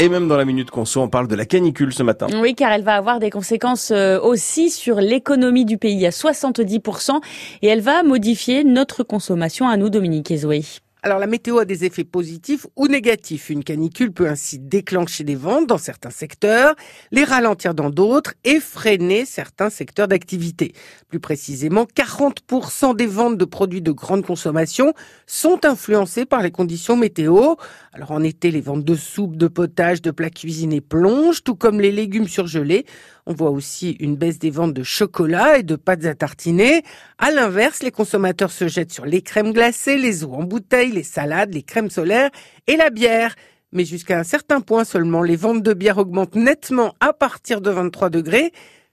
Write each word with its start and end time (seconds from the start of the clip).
Et 0.00 0.08
même 0.08 0.28
dans 0.28 0.36
la 0.36 0.44
minute 0.44 0.70
conso, 0.70 1.00
on 1.00 1.08
parle 1.08 1.26
de 1.26 1.34
la 1.34 1.44
canicule 1.44 1.92
ce 1.92 2.04
matin. 2.04 2.28
Oui, 2.40 2.54
car 2.54 2.70
elle 2.70 2.84
va 2.84 2.94
avoir 2.94 3.18
des 3.18 3.30
conséquences 3.30 3.90
euh, 3.90 4.20
aussi 4.20 4.70
sur 4.70 5.00
l'économie 5.00 5.64
du 5.64 5.76
pays 5.76 6.06
à 6.06 6.10
70% 6.10 7.20
et 7.62 7.66
elle 7.66 7.80
va 7.80 8.04
modifier 8.04 8.62
notre 8.62 9.02
consommation 9.02 9.68
à 9.68 9.76
nous, 9.76 9.90
Dominique 9.90 10.30
et 10.30 10.36
Zoé. 10.36 10.62
Alors 11.04 11.20
la 11.20 11.28
météo 11.28 11.58
a 11.58 11.64
des 11.64 11.84
effets 11.84 12.02
positifs 12.02 12.66
ou 12.74 12.88
négatifs. 12.88 13.50
Une 13.50 13.62
canicule 13.62 14.12
peut 14.12 14.28
ainsi 14.28 14.58
déclencher 14.58 15.22
des 15.22 15.36
ventes 15.36 15.68
dans 15.68 15.78
certains 15.78 16.10
secteurs, 16.10 16.74
les 17.12 17.22
ralentir 17.22 17.72
dans 17.72 17.88
d'autres 17.88 18.34
et 18.42 18.58
freiner 18.58 19.24
certains 19.24 19.70
secteurs 19.70 20.08
d'activité. 20.08 20.72
Plus 21.08 21.20
précisément, 21.20 21.84
40% 21.84 22.96
des 22.96 23.06
ventes 23.06 23.38
de 23.38 23.44
produits 23.44 23.80
de 23.80 23.92
grande 23.92 24.26
consommation 24.26 24.92
sont 25.26 25.64
influencées 25.64 26.26
par 26.26 26.42
les 26.42 26.50
conditions 26.50 26.96
météo. 26.96 27.54
Alors 27.92 28.10
en 28.10 28.24
été, 28.24 28.50
les 28.50 28.60
ventes 28.60 28.84
de 28.84 28.94
soupe, 28.96 29.36
de 29.36 29.46
potage, 29.46 30.02
de 30.02 30.10
plats 30.10 30.30
cuisinés 30.30 30.80
plongent, 30.80 31.44
tout 31.44 31.54
comme 31.54 31.80
les 31.80 31.92
légumes 31.92 32.28
surgelés. 32.28 32.86
On 33.30 33.34
voit 33.34 33.50
aussi 33.50 33.90
une 34.00 34.16
baisse 34.16 34.38
des 34.38 34.48
ventes 34.48 34.72
de 34.72 34.82
chocolat 34.82 35.58
et 35.58 35.62
de 35.62 35.76
pâtes 35.76 36.06
à 36.06 36.14
tartiner. 36.14 36.82
À 37.18 37.30
l'inverse, 37.30 37.82
les 37.82 37.90
consommateurs 37.90 38.50
se 38.50 38.68
jettent 38.68 38.90
sur 38.90 39.04
les 39.04 39.20
crèmes 39.20 39.52
glacées, 39.52 39.98
les 39.98 40.24
eaux 40.24 40.32
en 40.32 40.44
bouteille, 40.44 40.92
les 40.92 41.02
salades, 41.02 41.52
les 41.52 41.62
crèmes 41.62 41.90
solaires 41.90 42.30
et 42.66 42.76
la 42.76 42.88
bière. 42.88 43.34
Mais 43.70 43.84
jusqu'à 43.84 44.18
un 44.18 44.24
certain 44.24 44.62
point 44.62 44.84
seulement, 44.84 45.22
les 45.22 45.36
ventes 45.36 45.62
de 45.62 45.74
bière 45.74 45.98
augmentent 45.98 46.36
nettement 46.36 46.94
à 47.00 47.12
partir 47.12 47.60
de 47.60 47.68
23 47.68 48.08
degrés. 48.08 48.50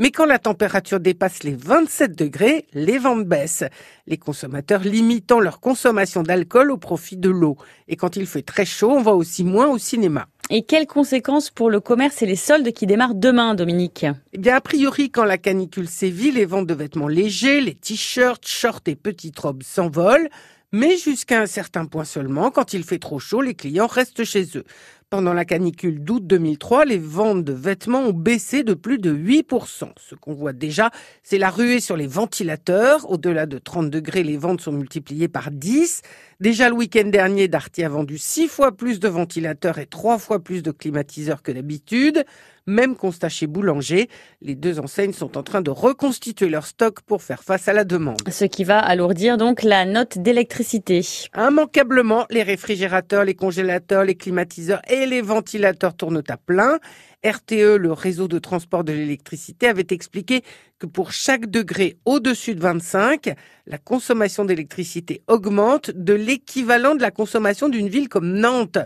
Mais 0.00 0.10
quand 0.10 0.26
la 0.26 0.40
température 0.40 0.98
dépasse 0.98 1.44
les 1.44 1.54
27 1.54 2.18
degrés, 2.18 2.66
les 2.74 2.98
ventes 2.98 3.26
baissent, 3.26 3.64
les 4.08 4.18
consommateurs 4.18 4.82
limitant 4.82 5.38
leur 5.38 5.60
consommation 5.60 6.24
d'alcool 6.24 6.72
au 6.72 6.78
profit 6.78 7.16
de 7.16 7.30
l'eau. 7.30 7.56
Et 7.86 7.94
quand 7.94 8.16
il 8.16 8.26
fait 8.26 8.42
très 8.42 8.64
chaud, 8.64 8.90
on 8.90 9.02
va 9.02 9.12
aussi 9.12 9.44
moins 9.44 9.68
au 9.68 9.78
cinéma. 9.78 10.26
Et 10.48 10.62
quelles 10.62 10.86
conséquences 10.86 11.50
pour 11.50 11.70
le 11.70 11.80
commerce 11.80 12.22
et 12.22 12.26
les 12.26 12.36
soldes 12.36 12.72
qui 12.72 12.86
démarrent 12.86 13.16
demain, 13.16 13.54
Dominique 13.54 14.06
Eh 14.32 14.38
bien, 14.38 14.54
a 14.54 14.60
priori, 14.60 15.10
quand 15.10 15.24
la 15.24 15.38
canicule 15.38 15.88
sévit, 15.88 16.30
les 16.30 16.44
ventes 16.44 16.68
de 16.68 16.74
vêtements 16.74 17.08
légers, 17.08 17.60
les 17.60 17.74
t-shirts, 17.74 18.46
shorts 18.46 18.82
et 18.86 18.94
petites 18.94 19.38
robes 19.40 19.64
s'envolent. 19.64 20.28
Mais 20.70 20.96
jusqu'à 20.96 21.40
un 21.40 21.46
certain 21.46 21.86
point 21.86 22.04
seulement, 22.04 22.50
quand 22.50 22.74
il 22.74 22.84
fait 22.84 22.98
trop 22.98 23.18
chaud, 23.18 23.40
les 23.40 23.54
clients 23.54 23.86
restent 23.86 24.24
chez 24.24 24.46
eux. 24.56 24.64
Pendant 25.08 25.34
la 25.34 25.44
canicule 25.44 26.02
d'août 26.02 26.26
2003, 26.26 26.84
les 26.84 26.98
ventes 26.98 27.44
de 27.44 27.52
vêtements 27.52 28.00
ont 28.00 28.12
baissé 28.12 28.64
de 28.64 28.74
plus 28.74 28.98
de 28.98 29.14
8%. 29.14 29.90
Ce 30.00 30.16
qu'on 30.16 30.34
voit 30.34 30.52
déjà, 30.52 30.90
c'est 31.22 31.38
la 31.38 31.48
ruée 31.48 31.78
sur 31.78 31.96
les 31.96 32.08
ventilateurs. 32.08 33.08
Au-delà 33.08 33.46
de 33.46 33.58
30 33.58 33.88
degrés, 33.88 34.24
les 34.24 34.36
ventes 34.36 34.62
sont 34.62 34.72
multipliées 34.72 35.28
par 35.28 35.52
10. 35.52 36.02
Déjà 36.40 36.68
le 36.68 36.74
week-end 36.74 37.06
dernier, 37.06 37.46
Darty 37.46 37.84
a 37.84 37.88
vendu 37.88 38.18
6 38.18 38.48
fois 38.48 38.72
plus 38.72 38.98
de 38.98 39.06
ventilateurs 39.06 39.78
et 39.78 39.86
3 39.86 40.18
fois 40.18 40.40
plus 40.40 40.64
de 40.64 40.72
climatiseurs 40.72 41.40
que 41.40 41.52
d'habitude. 41.52 42.24
Même 42.68 42.96
constat 42.96 43.28
chez 43.28 43.46
Boulanger, 43.46 44.08
les 44.42 44.56
deux 44.56 44.80
enseignes 44.80 45.12
sont 45.12 45.38
en 45.38 45.44
train 45.44 45.62
de 45.62 45.70
reconstituer 45.70 46.48
leur 46.48 46.66
stock 46.66 47.00
pour 47.02 47.22
faire 47.22 47.44
face 47.44 47.68
à 47.68 47.72
la 47.72 47.84
demande. 47.84 48.18
Ce 48.28 48.44
qui 48.44 48.64
va 48.64 48.80
alourdir 48.80 49.36
donc 49.36 49.62
la 49.62 49.84
note 49.84 50.18
d'électricité. 50.18 51.00
Immanquablement, 51.36 52.26
les 52.28 52.42
réfrigérateurs, 52.42 53.24
les 53.24 53.36
congélateurs, 53.36 54.02
les 54.02 54.16
climatiseurs 54.16 54.82
et 55.02 55.06
les 55.06 55.22
ventilateurs 55.22 55.96
tournent 55.96 56.22
à 56.28 56.36
plein. 56.36 56.78
RTE, 57.24 57.76
le 57.76 57.92
réseau 57.92 58.28
de 58.28 58.38
transport 58.38 58.84
de 58.84 58.92
l'électricité, 58.92 59.66
avait 59.66 59.86
expliqué 59.90 60.42
que 60.78 60.86
pour 60.86 61.12
chaque 61.12 61.46
degré 61.46 61.96
au-dessus 62.04 62.54
de 62.54 62.60
25, 62.60 63.34
la 63.66 63.78
consommation 63.78 64.44
d'électricité 64.44 65.22
augmente 65.26 65.90
de 65.90 66.12
l'équivalent 66.12 66.94
de 66.94 67.02
la 67.02 67.10
consommation 67.10 67.68
d'une 67.68 67.88
ville 67.88 68.08
comme 68.08 68.32
Nantes. 68.32 68.78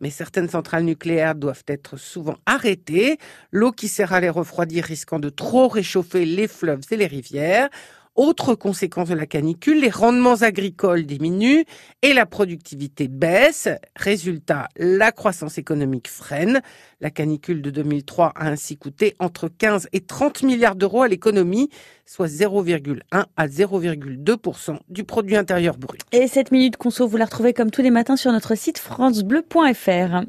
Mais 0.00 0.10
certaines 0.10 0.48
centrales 0.48 0.84
nucléaires 0.84 1.34
doivent 1.34 1.64
être 1.66 1.96
souvent 1.96 2.36
arrêtées, 2.46 3.18
l'eau 3.50 3.72
qui 3.72 3.88
sert 3.88 4.12
à 4.12 4.20
les 4.20 4.28
refroidir 4.28 4.84
risquant 4.84 5.18
de 5.18 5.28
trop 5.28 5.68
réchauffer 5.68 6.24
les 6.24 6.46
fleuves 6.46 6.82
et 6.90 6.96
les 6.96 7.06
rivières. 7.06 7.68
Autre 8.18 8.56
conséquence 8.56 9.10
de 9.10 9.14
la 9.14 9.26
canicule, 9.26 9.80
les 9.80 9.90
rendements 9.90 10.42
agricoles 10.42 11.06
diminuent 11.06 11.62
et 12.02 12.12
la 12.12 12.26
productivité 12.26 13.06
baisse. 13.06 13.68
Résultat, 13.94 14.66
la 14.76 15.12
croissance 15.12 15.56
économique 15.56 16.08
freine. 16.08 16.60
La 17.00 17.10
canicule 17.10 17.62
de 17.62 17.70
2003 17.70 18.32
a 18.34 18.48
ainsi 18.48 18.76
coûté 18.76 19.14
entre 19.20 19.46
15 19.46 19.86
et 19.92 20.00
30 20.00 20.42
milliards 20.42 20.74
d'euros 20.74 21.02
à 21.02 21.06
l'économie, 21.06 21.68
soit 22.06 22.26
0,1 22.26 22.98
à 23.36 23.46
0,2% 23.46 24.78
du 24.88 25.04
produit 25.04 25.36
intérieur 25.36 25.76
brut. 25.78 26.00
Et 26.10 26.26
cette 26.26 26.50
minute 26.50 26.76
conso, 26.76 27.06
vous 27.06 27.18
la 27.18 27.26
retrouvez 27.26 27.52
comme 27.52 27.70
tous 27.70 27.82
les 27.82 27.92
matins 27.92 28.16
sur 28.16 28.32
notre 28.32 28.56
site 28.56 28.78
francebleu.fr. 28.78 30.24